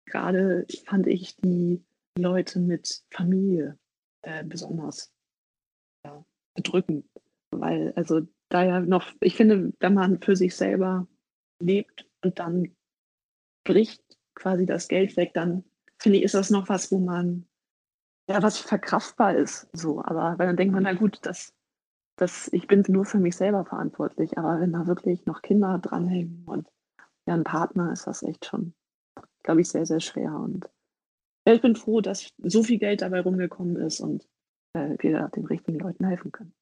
gerade 0.05 0.65
fand 0.85 1.07
ich 1.07 1.35
die 1.37 1.83
Leute 2.17 2.59
mit 2.59 3.03
Familie 3.11 3.77
äh, 4.21 4.43
besonders 4.43 5.11
ja, 6.05 6.25
bedrückend, 6.55 7.05
weil 7.51 7.93
also 7.95 8.21
da 8.49 8.63
ja 8.63 8.79
noch, 8.79 9.11
ich 9.21 9.35
finde, 9.35 9.73
wenn 9.79 9.93
man 9.93 10.21
für 10.21 10.35
sich 10.35 10.55
selber 10.55 11.07
lebt 11.59 12.05
und 12.21 12.39
dann 12.39 12.75
bricht 13.63 14.03
quasi 14.35 14.65
das 14.65 14.87
Geld 14.87 15.17
weg, 15.17 15.31
dann 15.33 15.63
finde 15.99 16.17
ich, 16.17 16.23
ist 16.23 16.33
das 16.33 16.49
noch 16.49 16.69
was, 16.69 16.91
wo 16.91 16.99
man, 16.99 17.45
ja, 18.27 18.41
was 18.41 18.57
verkraftbar 18.57 19.35
ist, 19.35 19.67
so. 19.73 20.03
Aber 20.03 20.37
weil 20.37 20.47
dann 20.47 20.57
denkt 20.57 20.73
man, 20.73 20.83
na 20.83 20.93
gut, 20.93 21.19
das, 21.23 21.53
das, 22.15 22.49
ich 22.53 22.67
bin 22.67 22.83
nur 22.87 23.05
für 23.05 23.19
mich 23.19 23.35
selber 23.35 23.65
verantwortlich. 23.65 24.37
Aber 24.37 24.59
wenn 24.59 24.73
da 24.73 24.87
wirklich 24.87 25.25
noch 25.25 25.41
Kinder 25.41 25.79
dranhängen 25.79 26.43
und 26.45 26.67
ja, 27.27 27.35
ein 27.35 27.43
Partner, 27.43 27.91
ist 27.91 28.07
das 28.07 28.23
echt 28.23 28.45
schon, 28.45 28.73
glaube 29.43 29.61
ich, 29.61 29.69
sehr, 29.69 29.85
sehr 29.85 29.99
schwer. 29.99 30.33
Und 30.33 30.69
ja, 31.47 31.53
ich 31.53 31.61
bin 31.61 31.75
froh, 31.75 32.01
dass 32.01 32.33
so 32.39 32.63
viel 32.63 32.79
Geld 32.79 33.01
dabei 33.01 33.21
rumgekommen 33.21 33.75
ist 33.75 33.99
und 33.99 34.27
äh, 34.73 34.95
wir 34.99 35.29
den 35.29 35.45
richtigen 35.45 35.79
Leuten 35.79 36.05
helfen 36.05 36.31
können. 36.31 36.53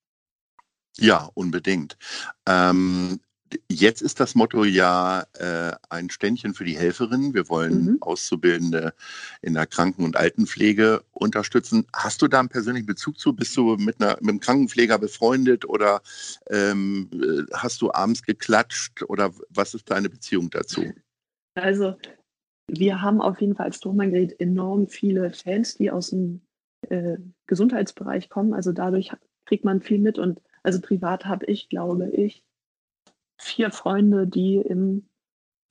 Ja, 0.98 1.30
unbedingt. 1.34 1.98
Ähm, 2.46 3.22
Jetzt 3.70 4.02
ist 4.02 4.20
das 4.20 4.36
Motto 4.36 4.64
ja 4.64 5.26
äh, 5.34 5.72
ein 5.90 6.10
Ständchen 6.10 6.54
für 6.54 6.66
die 6.66 6.78
Helferin. 6.78 7.34
Wir 7.34 7.50
wollen 7.50 7.86
mhm. 7.86 7.98
Auszubildende 8.02 8.94
in 9.42 9.54
der 9.54 9.66
Kranken- 9.66 10.04
und 10.04 10.18
Altenpflege 10.18 11.04
unterstützen. 11.12 11.86
Hast 11.94 12.22
du 12.22 12.28
da 12.28 12.40
einen 12.40 12.50
persönlichen 12.50 12.86
Bezug 12.86 13.20
zu? 13.20 13.34
Bist 13.34 13.56
du 13.58 13.76
mit, 13.78 14.02
einer, 14.02 14.18
mit 14.22 14.30
einem 14.30 14.40
Krankenpfleger 14.40 15.00
befreundet 15.00 15.66
oder 15.66 16.02
ähm, 16.50 17.10
äh, 17.14 17.44
hast 17.54 17.82
du 17.82 17.92
abends 17.92 18.24
geklatscht 18.24 19.04
oder 19.04 19.32
was 19.50 19.74
ist 19.74 19.90
deine 19.90 20.10
Beziehung 20.10 20.50
dazu? 20.50 20.86
Also, 21.56 21.96
wir 22.68 23.02
haben 23.02 23.22
auf 23.22 23.42
jeden 23.42 23.56
Fall 23.56 23.68
als 23.68 23.80
Tonbandgerät 23.80 24.40
enorm 24.40 24.88
viele 24.88 25.32
Fans, 25.32 25.76
die 25.76 25.92
aus 25.92 26.12
dem 26.12 26.42
äh, 26.88 27.18
Gesundheitsbereich 27.48 28.30
kommen. 28.30 28.54
Also 28.54 28.72
dadurch 28.72 29.12
kriegt 29.46 29.66
man 29.66 29.82
viel 29.82 30.00
mit 30.00 30.20
und 30.20 30.40
also 30.64 30.80
privat 30.82 31.26
habe 31.26 31.46
ich, 31.46 31.70
glaube 31.70 32.10
ich, 32.10 32.44
vier 33.40 33.72
Freunde, 33.72 34.28
die 34.28 34.58
im 34.58 35.08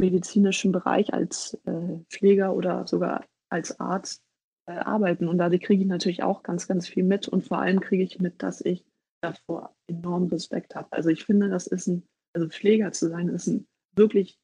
medizinischen 0.01 0.73
Bereich 0.73 1.13
als 1.13 1.55
äh, 1.65 1.99
Pfleger 2.09 2.55
oder 2.55 2.87
sogar 2.87 3.25
als 3.51 3.79
Arzt 3.81 4.23
äh, 4.67 4.73
arbeiten. 4.73 5.29
Und 5.29 5.39
dadurch 5.39 5.63
kriege 5.63 5.83
ich 5.83 5.89
natürlich 5.89 6.23
auch 6.23 6.43
ganz, 6.43 6.69
ganz 6.69 6.89
viel 6.89 7.05
mit. 7.05 7.29
Und 7.29 7.47
vor 7.47 7.59
allem 7.59 7.81
kriege 7.81 8.03
ich 8.03 8.21
mit, 8.21 8.43
dass 8.43 8.61
ich 8.61 8.85
davor 9.21 9.75
enorm 9.89 10.27
Respekt 10.27 10.75
habe. 10.75 10.93
Also 10.93 11.09
ich 11.09 11.25
finde, 11.25 11.49
das 11.49 11.67
ist 11.67 11.89
ein, 11.89 12.05
also 12.33 12.49
Pfleger 12.49 12.93
zu 12.93 13.09
sein, 13.09 13.29
ist 13.29 13.49
ein 13.49 13.67
wirklich 13.97 14.39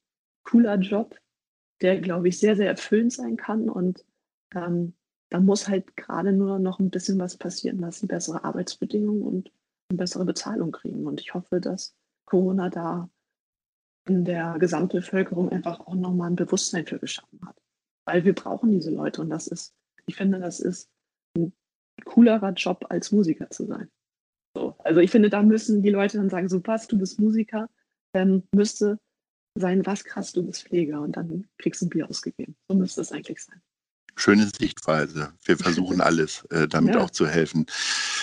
cooler 0.45 0.77
Job, 0.77 1.17
der, 1.81 2.01
glaube 2.01 2.29
ich, 2.29 2.39
sehr, 2.39 2.57
sehr 2.57 2.69
erfüllend 2.69 3.13
sein 3.13 3.37
kann. 3.37 3.69
Und 3.69 4.05
ähm, 4.55 4.95
da 5.31 5.41
muss 5.41 5.69
halt 5.69 5.97
gerade 5.97 6.33
nur 6.33 6.59
noch 6.59 6.81
ein 6.81 6.91
bisschen 6.91 7.19
was 7.19 7.37
passieren, 7.37 7.81
dass 7.81 8.01
sie 8.01 8.07
bessere 8.07 8.45
Arbeitsbedingungen 8.45 9.23
und 9.23 9.53
eine 9.89 9.99
bessere 9.99 10.25
Bezahlung 10.25 10.73
kriegen. 10.73 11.07
Und 11.07 11.21
ich 11.21 11.35
hoffe, 11.35 11.61
dass 11.61 11.95
Corona 12.27 12.71
da 12.71 13.09
in 14.07 14.25
der 14.25 14.57
Gesamtbevölkerung 14.59 15.51
einfach 15.51 15.81
auch 15.81 15.95
nochmal 15.95 16.31
ein 16.31 16.37
Bewusstsein 16.37 16.87
für 16.87 16.99
geschaffen 16.99 17.41
hat. 17.47 17.57
Weil 18.07 18.25
wir 18.25 18.35
brauchen 18.35 18.71
diese 18.71 18.91
Leute 18.91 19.23
und 19.23 19.31
das 19.31 19.47
ist, 19.47 19.75
ich 20.07 20.17
finde, 20.17 20.39
das 20.41 20.61
ist 20.61 20.91
ein 21.37 21.53
coolerer 22.05 22.53
Job 22.53 22.87
als 22.91 23.13
Musiker 23.13 23.49
zu 23.51 23.67
sein. 23.67 23.91
So, 24.57 24.77
also 24.79 25.01
ich 25.01 25.11
finde, 25.11 25.31
da 25.31 25.43
müssen 25.43 25.83
die 25.83 25.91
Leute 25.91 26.19
dann 26.19 26.31
sagen, 26.31 26.49
so 26.49 26.61
was, 26.65 26.87
du 26.87 26.99
bist 26.99 27.19
Musiker, 27.19 27.69
ähm, 28.15 28.45
müsste 28.53 28.99
sein, 29.59 29.85
was 29.87 30.05
krass, 30.05 30.33
du 30.33 30.45
bist 30.45 30.65
Pfleger 30.65 31.01
und 31.01 31.17
dann 31.17 31.49
kriegst 31.59 31.81
du 31.81 31.87
ein 31.87 31.91
Bier 31.91 32.09
ausgegeben. 32.09 32.57
So 32.69 32.77
müsste 32.77 33.01
es 33.01 33.13
eigentlich 33.13 33.43
sein. 33.43 33.61
Schöne 34.17 34.47
Sichtweise. 34.47 35.33
Wir 35.45 35.57
versuchen 35.57 36.01
alles, 36.01 36.45
äh, 36.47 36.69
damit 36.69 36.95
ja. 36.95 37.01
auch 37.01 37.11
zu 37.11 37.27
helfen. 37.27 37.67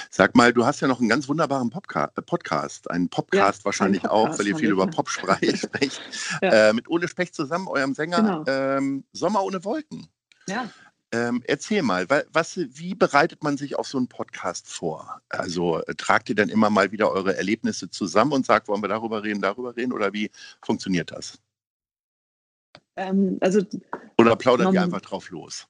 Sag 0.09 0.35
mal, 0.35 0.53
du 0.53 0.65
hast 0.65 0.79
ja 0.79 0.87
noch 0.87 0.99
einen 0.99 1.09
ganz 1.09 1.27
wunderbaren 1.27 1.69
Popca 1.69 2.11
äh, 2.15 2.21
Podcast, 2.21 2.89
einen 2.89 3.09
Popcast 3.09 3.59
ja, 3.59 3.65
wahrscheinlich 3.65 4.03
Podcast 4.03 4.31
auch, 4.33 4.39
weil 4.39 4.47
ihr 4.47 4.55
viel 4.55 4.71
über 4.71 4.87
Pop 4.91 5.09
sprecht. 5.09 5.69
ja. 6.41 6.69
äh, 6.69 6.73
mit 6.73 6.89
Ole 6.89 7.07
Specht 7.07 7.35
zusammen, 7.35 7.67
eurem 7.67 7.93
Sänger 7.93 8.17
genau. 8.17 8.43
ähm, 8.47 9.03
Sommer 9.11 9.43
ohne 9.43 9.63
Wolken. 9.65 10.07
Ja. 10.47 10.69
Ähm, 11.13 11.43
erzähl 11.45 11.81
mal, 11.81 12.07
was, 12.31 12.57
wie 12.57 12.95
bereitet 12.95 13.43
man 13.43 13.57
sich 13.57 13.77
auf 13.77 13.85
so 13.85 13.97
einen 13.97 14.07
Podcast 14.07 14.69
vor? 14.69 15.21
Also 15.27 15.81
äh, 15.83 15.95
tragt 15.95 16.29
ihr 16.29 16.35
dann 16.35 16.47
immer 16.47 16.69
mal 16.69 16.93
wieder 16.93 17.11
eure 17.11 17.35
Erlebnisse 17.35 17.89
zusammen 17.89 18.31
und 18.31 18.45
sagt, 18.45 18.69
wollen 18.69 18.81
wir 18.81 18.87
darüber 18.87 19.21
reden, 19.21 19.41
darüber 19.41 19.75
reden 19.75 19.91
oder 19.91 20.13
wie 20.13 20.31
funktioniert 20.61 21.11
das? 21.11 21.37
Ähm, 22.95 23.37
also, 23.41 23.61
oder 24.17 24.37
plaudert 24.37 24.73
ihr 24.73 24.81
einfach 24.81 25.01
drauf 25.01 25.29
los? 25.31 25.67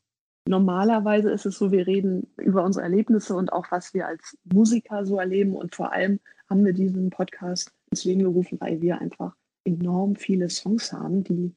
Normalerweise 0.48 1.32
ist 1.32 1.46
es 1.46 1.58
so, 1.58 1.72
wir 1.72 1.86
reden 1.88 2.28
über 2.38 2.64
unsere 2.64 2.84
Erlebnisse 2.84 3.36
und 3.36 3.54
auch 3.54 3.68
was 3.70 3.94
wir 3.94 4.08
als 4.08 4.38
Musiker 4.44 5.06
so 5.06 5.20
erleben. 5.20 5.56
Und 5.56 5.76
vor 5.76 5.92
allem 5.92 6.20
haben 6.50 6.66
wir 6.66 6.74
diesen 6.74 7.10
Podcast 7.10 7.72
ins 7.92 8.06
Leben 8.06 8.24
gerufen, 8.24 8.60
weil 8.60 8.82
wir 8.82 9.00
einfach 9.00 9.36
enorm 9.64 10.16
viele 10.16 10.50
Songs 10.50 10.92
haben, 10.92 11.24
die 11.24 11.54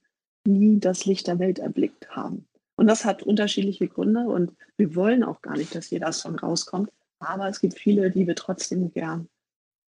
nie 0.46 0.78
das 0.78 1.06
Licht 1.06 1.26
der 1.26 1.38
Welt 1.38 1.58
erblickt 1.58 2.10
haben. 2.10 2.46
Und 2.76 2.86
das 2.86 3.04
hat 3.04 3.22
unterschiedliche 3.22 3.88
Gründe 3.88 4.28
und 4.28 4.52
wir 4.76 4.94
wollen 4.94 5.22
auch 5.22 5.40
gar 5.42 5.56
nicht, 5.56 5.74
dass 5.74 5.90
jeder 5.90 6.12
Song 6.12 6.38
rauskommt. 6.38 6.90
Aber 7.20 7.48
es 7.48 7.60
gibt 7.60 7.78
viele, 7.78 8.10
die 8.10 8.26
wir 8.26 8.34
trotzdem 8.34 8.92
gern 8.92 9.28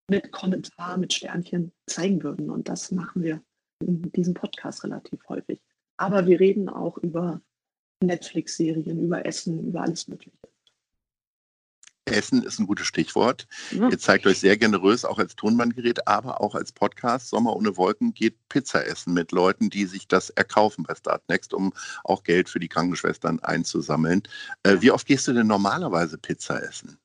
mit 0.09 0.31
Kommentar, 0.33 0.97
mit 0.97 1.13
Sternchen 1.13 1.73
zeigen 1.87 2.23
würden. 2.23 2.49
Und 2.49 2.69
das 2.69 2.93
machen 2.93 3.23
wir 3.23 3.43
in 3.81 4.11
diesem 4.13 4.35
Podcast 4.35 4.85
relativ 4.85 5.21
häufig. 5.29 5.61
Aber 5.97 6.27
wir 6.27 6.41
reden 6.41 6.69
auch 6.69 6.97
über 6.99 7.41
Netflix-Serien, 8.03 9.05
über 9.05 9.25
Essen, 9.25 9.69
über 9.69 9.83
alles 9.83 10.09
Mögliche. 10.09 10.37
Essen 12.07 12.43
ist 12.45 12.59
ein 12.61 12.67
gutes 12.67 12.87
Stichwort. 12.87 13.47
Ja. 13.73 13.91
Ihr 13.91 13.99
zeigt 13.99 14.27
euch 14.27 14.39
sehr 14.39 14.57
generös, 14.57 15.05
auch 15.05 15.19
als 15.19 15.35
Tonbandgerät, 15.35 16.07
aber 16.07 16.41
auch 16.41 16.55
als 16.55 16.71
Podcast. 16.73 17.29
Sommer 17.29 17.57
ohne 17.57 17.77
Wolken 17.77 18.15
geht 18.15 18.37
Pizza 18.49 18.87
essen 18.87 19.13
mit 19.13 19.33
Leuten, 19.33 19.71
die 19.71 19.87
sich 19.87 20.07
das 20.07 20.31
erkaufen 20.31 20.85
bei 20.85 20.95
Startnext, 20.95 21.53
um 21.53 21.73
auch 22.05 22.23
Geld 22.23 22.49
für 22.49 22.61
die 22.61 22.69
Krankenschwestern 22.69 23.41
einzusammeln. 23.41 24.23
Äh, 24.63 24.77
wie 24.81 24.93
oft 24.93 25.07
gehst 25.07 25.27
du 25.27 25.33
denn 25.33 25.49
normalerweise 25.49 26.17
Pizza 26.17 26.63
essen? 26.63 26.99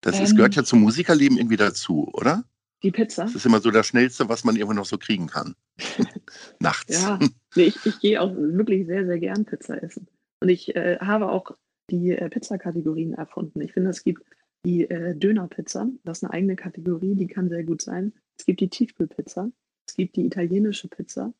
Das 0.00 0.16
ähm, 0.16 0.24
ist, 0.24 0.34
gehört 0.34 0.56
ja 0.56 0.64
zum 0.64 0.80
Musikerleben 0.80 1.38
irgendwie 1.38 1.56
dazu, 1.56 2.10
oder? 2.12 2.44
Die 2.82 2.90
Pizza? 2.90 3.22
Das 3.22 3.36
ist 3.36 3.46
immer 3.46 3.60
so 3.60 3.70
das 3.70 3.86
Schnellste, 3.86 4.28
was 4.28 4.42
man 4.42 4.56
irgendwo 4.56 4.74
noch 4.74 4.86
so 4.86 4.98
kriegen 4.98 5.28
kann. 5.28 5.54
Nachts. 6.58 7.00
Ja, 7.00 7.18
nee, 7.54 7.62
ich, 7.64 7.86
ich 7.86 8.00
gehe 8.00 8.20
auch 8.20 8.34
wirklich 8.34 8.86
sehr, 8.88 9.06
sehr 9.06 9.20
gern 9.20 9.44
Pizza 9.44 9.80
essen. 9.80 10.08
Und 10.42 10.48
ich 10.48 10.74
äh, 10.74 10.98
habe 10.98 11.30
auch 11.30 11.52
die 11.88 12.10
äh, 12.10 12.28
Pizza-Kategorien 12.28 13.14
erfunden. 13.14 13.60
Ich 13.60 13.72
finde, 13.72 13.90
es 13.90 14.02
gibt 14.02 14.24
die 14.66 14.90
äh, 14.90 15.14
Dönerpizza, 15.14 15.88
das 16.02 16.18
ist 16.18 16.24
eine 16.24 16.32
eigene 16.32 16.56
Kategorie, 16.56 17.14
die 17.14 17.28
kann 17.28 17.48
sehr 17.48 17.62
gut 17.62 17.80
sein. 17.80 18.12
Es 18.36 18.44
gibt 18.44 18.60
die 18.60 18.68
Tiefkühlpizza, 18.68 19.52
es 19.88 19.94
gibt 19.94 20.16
die 20.16 20.26
italienische 20.26 20.88
Pizza, 20.88 21.32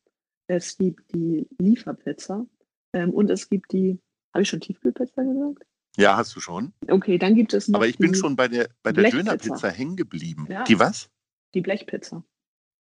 es 0.47 0.79
gibt 0.79 1.13
die 1.13 1.49
Lieferpizza 1.61 2.47
ähm, 2.93 3.11
und 3.11 3.29
es 3.29 3.49
gibt 3.49 3.73
die, 3.73 3.99
habe 4.33 4.43
ich 4.43 4.49
schon 4.49 4.61
Tiefkühlpizza 4.61 5.25
gesagt? 5.25 5.67
Ja, 5.97 6.17
hast 6.17 6.37
du 6.37 6.41
schon. 6.41 6.73
Okay, 6.89 7.19
dann 7.19 7.35
gibt 7.35 7.55
es 7.55 7.67
noch 7.67 7.81
Aber 7.81 7.89
ich 7.89 7.99
bin 7.99 8.15
schon 8.15 8.37
bei 8.37 8.47
der, 8.47 8.69
bei 8.85 8.93
der. 8.93 9.11
Dönerpizza 9.11 9.69
hängen 9.69 9.97
geblieben. 9.97 10.47
Ja. 10.49 10.63
Die 10.63 10.79
was? 10.79 11.11
die 11.55 11.61
Blechpizza. 11.61 12.25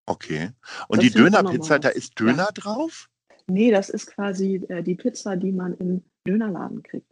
Okay. 0.06 0.50
Und 0.86 1.02
Das 1.02 1.04
die 1.04 1.10
Dönerpizza, 1.10 1.80
da 1.80 1.88
ist 1.88 2.18
Döner 2.18 2.50
drauf? 2.54 3.08
Nee, 3.48 3.70
das 3.72 3.90
ist 3.90 4.06
quasi 4.06 4.62
äh, 4.68 4.82
die 4.82 4.94
Pizza, 4.94 5.36
die 5.36 5.52
man 5.52 5.74
im 5.74 6.04
Dönerladen 6.26 6.82
kriegt. 6.82 7.10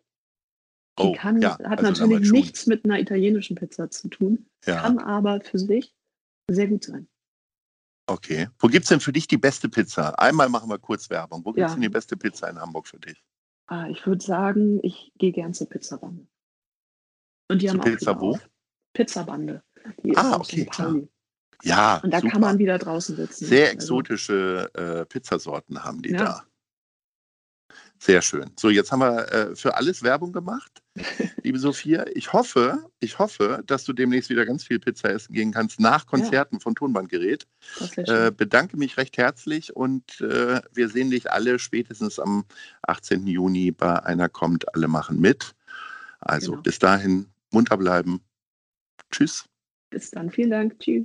Die 0.98 1.04
Oh, 1.04 1.12
kann, 1.12 1.40
ja, 1.40 1.58
hat 1.64 1.78
also 1.84 2.04
natürlich 2.04 2.30
nichts 2.30 2.66
mit 2.66 2.84
einer 2.84 2.98
italienischen 2.98 3.56
Pizza 3.56 3.90
zu 3.90 4.08
tun, 4.08 4.46
Ja. 4.66 4.82
kann 4.82 4.98
aber 4.98 5.40
für 5.40 5.58
sich 5.58 5.94
sehr 6.50 6.68
gut 6.68 6.84
sein. 6.84 7.08
Okay. 8.06 8.48
Wo 8.58 8.66
gibt 8.66 8.84
es 8.84 8.88
denn 8.88 9.00
für 9.00 9.12
dich 9.12 9.28
die 9.28 9.38
beste 9.38 9.68
Pizza? 9.68 10.18
Einmal 10.18 10.48
machen 10.48 10.68
wir 10.68 10.78
kurz 10.78 11.08
Werbung. 11.10 11.44
Wo 11.44 11.52
gibt 11.52 11.64
es 11.64 11.70
Ja. 11.70 11.74
denn 11.76 11.82
die 11.82 11.88
beste 11.88 12.16
Pizza 12.16 12.48
in 12.50 12.58
Hamburg 12.60 12.88
für 12.88 12.98
dich? 12.98 13.22
Ah, 13.66 13.86
ich 13.88 14.04
würde 14.04 14.22
sagen, 14.24 14.80
ich 14.82 15.12
gehe 15.16 15.30
gern 15.32 15.54
zur 15.54 15.68
Pizzabande. 15.68 16.26
Und 17.48 17.62
die 17.62 17.66
Zur 17.66 17.74
haben 17.74 17.80
auch 17.80 17.84
Pizza 17.84 18.10
wieder 18.12 18.20
wo? 18.20 18.30
auf. 18.34 18.50
Pizzabande. 18.94 19.62
Die 20.02 20.16
Ah, 20.16 20.36
okay. 20.36 20.68
Ja, 21.62 21.98
Und 22.02 22.10
da 22.12 22.18
super. 22.20 22.32
kann 22.32 22.40
man 22.40 22.58
wieder 22.58 22.78
draußen 22.78 23.14
sitzen. 23.16 23.44
Sehr 23.46 23.66
Also, 23.66 23.74
exotische 23.76 24.70
äh, 24.74 25.04
Pizzasorten 25.06 25.84
haben 25.84 26.02
die 26.02 26.10
Ja. 26.10 26.24
da. 26.24 26.46
Sehr 28.02 28.22
schön. 28.22 28.50
So, 28.58 28.70
jetzt 28.70 28.92
haben 28.92 29.00
wir 29.00 29.30
äh, 29.30 29.54
für 29.54 29.76
alles 29.76 30.02
Werbung 30.02 30.32
gemacht, 30.32 30.82
liebe 31.42 31.58
Sophia. 31.58 32.06
Ich 32.14 32.32
hoffe, 32.32 32.78
ich 32.98 33.18
hoffe, 33.18 33.62
dass 33.66 33.84
du 33.84 33.92
demnächst 33.92 34.30
wieder 34.30 34.46
ganz 34.46 34.64
viel 34.64 34.78
Pizza 34.78 35.10
essen 35.10 35.34
gehen 35.34 35.52
kannst 35.52 35.80
nach 35.80 36.06
Konzerten 36.06 36.60
von 36.60 36.74
Tonbandgerät. 36.74 37.46
Äh, 37.96 38.32
bedanke 38.32 38.78
mich 38.78 38.96
recht 38.96 39.18
herzlich 39.18 39.76
und 39.76 40.18
äh, 40.22 40.62
wir 40.72 40.88
sehen 40.88 41.10
dich 41.10 41.30
alle 41.30 41.58
spätestens 41.58 42.18
am 42.18 42.46
18. 42.82 43.26
Juni 43.26 43.70
bei 43.70 44.02
einer 44.02 44.30
kommt, 44.30 44.74
alle 44.74 44.88
machen 44.88 45.20
mit. 45.20 45.54
Also 46.20 46.52
Genau. 46.52 46.62
bis 46.62 46.78
dahin 46.78 47.26
munter 47.50 47.76
bleiben. 47.76 48.22
Tschüss. 49.10 49.44
Bis 49.90 50.10
dann. 50.10 50.30
Vielen 50.30 50.50
Dank. 50.50 50.78
Tschüss. 50.80 51.04